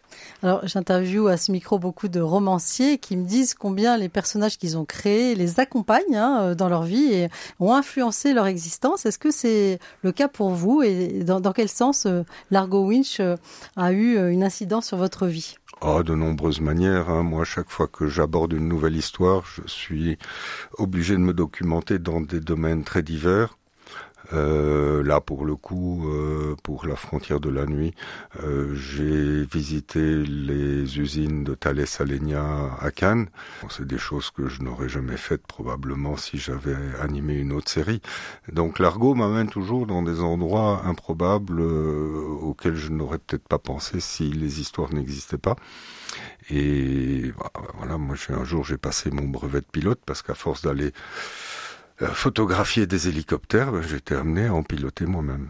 Alors, 0.43 0.61
j'interviewe 0.67 1.27
à 1.27 1.37
ce 1.37 1.51
micro 1.51 1.79
beaucoup 1.79 2.07
de 2.07 2.19
romanciers 2.19 2.99
qui 2.99 3.17
me 3.17 3.25
disent 3.25 3.55
combien 3.55 3.97
les 3.97 4.07
personnages 4.07 4.57
qu'ils 4.59 4.77
ont 4.77 4.85
créés 4.85 5.33
les 5.33 5.59
accompagnent 5.59 6.15
hein, 6.15 6.53
dans 6.53 6.69
leur 6.69 6.83
vie 6.83 7.11
et 7.11 7.29
ont 7.59 7.73
influencé 7.73 8.33
leur 8.33 8.45
existence. 8.45 9.07
Est-ce 9.07 9.17
que 9.17 9.31
c'est 9.31 9.79
le 10.03 10.11
cas 10.11 10.27
pour 10.27 10.51
vous 10.51 10.83
et 10.83 11.23
dans, 11.23 11.39
dans 11.39 11.53
quel 11.53 11.69
sens 11.69 12.05
Largo 12.51 12.85
Winch 12.85 13.19
a 13.75 13.91
eu 13.91 14.31
une 14.31 14.43
incidence 14.43 14.87
sur 14.87 14.97
votre 14.97 15.25
vie? 15.25 15.55
Oh, 15.81 16.01
de 16.01 16.15
nombreuses 16.15 16.59
manières. 16.59 17.09
Hein. 17.09 17.21
Moi, 17.21 17.45
chaque 17.45 17.69
fois 17.69 17.87
que 17.87 18.07
j'aborde 18.07 18.53
une 18.53 18.67
nouvelle 18.67 18.95
histoire, 18.95 19.45
je 19.45 19.61
suis 19.67 20.17
obligé 20.77 21.13
de 21.13 21.19
me 21.19 21.33
documenter 21.33 21.99
dans 21.99 22.19
des 22.19 22.39
domaines 22.39 22.83
très 22.83 23.03
divers. 23.03 23.57
Euh, 24.33 25.03
là, 25.03 25.21
pour 25.21 25.45
le 25.45 25.55
coup, 25.55 26.09
euh, 26.09 26.55
pour 26.63 26.85
la 26.85 26.95
frontière 26.95 27.39
de 27.39 27.49
la 27.49 27.65
nuit, 27.65 27.93
euh, 28.43 28.75
j'ai 28.75 29.45
visité 29.45 29.99
les 29.99 30.99
usines 30.99 31.43
de 31.43 31.53
Thales 31.53 31.85
Alenia 31.99 32.71
à 32.79 32.91
Cannes. 32.91 33.27
c'est 33.69 33.87
des 33.87 33.97
choses 33.97 34.31
que 34.31 34.47
je 34.47 34.61
n'aurais 34.61 34.89
jamais 34.89 35.17
faites 35.17 35.45
probablement 35.47 36.17
si 36.17 36.37
j'avais 36.37 36.75
animé 37.01 37.35
une 37.35 37.53
autre 37.53 37.69
série. 37.69 38.01
Donc 38.51 38.79
l'argot 38.79 39.15
m'amène 39.15 39.49
toujours 39.49 39.87
dans 39.87 40.03
des 40.03 40.21
endroits 40.21 40.81
improbables 40.85 41.61
auxquels 41.61 42.75
je 42.75 42.89
n'aurais 42.89 43.19
peut-être 43.19 43.47
pas 43.47 43.59
pensé 43.59 43.99
si 43.99 44.31
les 44.31 44.59
histoires 44.59 44.93
n'existaient 44.93 45.37
pas. 45.37 45.55
Et 46.49 47.33
bah, 47.37 47.51
voilà, 47.77 47.97
moi, 47.97 48.15
un 48.29 48.43
jour, 48.43 48.63
j'ai 48.63 48.77
passé 48.77 49.11
mon 49.11 49.27
brevet 49.27 49.61
de 49.61 49.65
pilote 49.65 49.99
parce 50.05 50.21
qu'à 50.21 50.33
force 50.33 50.61
d'aller 50.61 50.87
euh, 50.87 50.91
photographier 52.05 52.87
des 52.87 53.07
hélicoptères, 53.07 53.71
ben, 53.71 53.81
j'étais 53.81 54.15
amené 54.15 54.47
à 54.47 54.53
en 54.53 54.63
piloter 54.63 55.05
moi-même. 55.05 55.49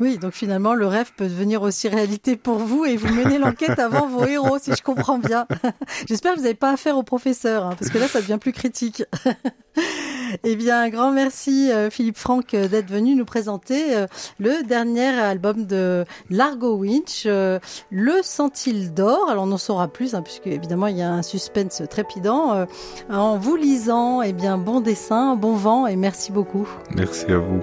Oui, 0.00 0.18
donc 0.18 0.32
finalement, 0.32 0.74
le 0.74 0.86
rêve 0.86 1.12
peut 1.16 1.28
devenir 1.28 1.62
aussi 1.62 1.88
réalité 1.88 2.36
pour 2.36 2.58
vous 2.58 2.84
et 2.84 2.96
vous 2.96 3.12
menez 3.14 3.38
l'enquête 3.38 3.78
avant 3.78 4.06
vos 4.06 4.24
héros, 4.24 4.58
si 4.58 4.72
je 4.74 4.82
comprends 4.82 5.18
bien. 5.18 5.46
J'espère 6.08 6.32
que 6.32 6.38
vous 6.38 6.44
n'avez 6.44 6.54
pas 6.54 6.72
affaire 6.72 6.96
au 6.96 7.02
professeur, 7.02 7.64
hein, 7.64 7.76
parce 7.78 7.90
que 7.90 7.98
là, 7.98 8.08
ça 8.08 8.20
devient 8.20 8.38
plus 8.40 8.52
critique. 8.52 9.02
Eh 10.44 10.56
bien, 10.56 10.80
un 10.82 10.88
grand 10.88 11.12
merci 11.12 11.70
euh, 11.70 11.90
Philippe 11.90 12.16
Franck 12.16 12.54
euh, 12.54 12.68
d'être 12.68 12.90
venu 12.90 13.14
nous 13.14 13.24
présenter 13.24 13.96
euh, 13.96 14.06
le 14.38 14.64
dernier 14.66 15.08
album 15.08 15.66
de 15.66 16.04
Largo 16.30 16.76
Winch, 16.76 17.26
Le 17.26 18.20
Sentil 18.22 18.92
d'or. 18.92 19.30
Alors 19.30 19.44
on 19.44 19.52
en 19.52 19.58
saura 19.58 19.88
plus, 19.88 20.14
hein, 20.14 20.22
puisque 20.22 20.46
évidemment 20.46 20.86
il 20.86 20.96
y 20.96 21.02
a 21.02 21.10
un 21.10 21.22
suspense 21.22 21.82
trépidant. 21.90 22.66
en 23.10 23.38
vous 23.38 23.56
lisant, 23.56 24.22
eh 24.22 24.32
bien, 24.32 24.58
bon 24.58 24.80
dessin, 24.80 25.36
bon 25.36 25.54
vent 25.54 25.86
et 25.86 25.96
merci 25.96 26.32
beaucoup. 26.32 26.68
Merci 26.94 27.26
à 27.26 27.38
vous. 27.38 27.60